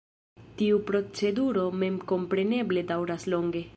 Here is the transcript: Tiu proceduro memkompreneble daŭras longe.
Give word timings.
Tiu 0.61 0.79
proceduro 0.87 1.65
memkompreneble 1.83 2.85
daŭras 2.93 3.29
longe. 3.37 3.63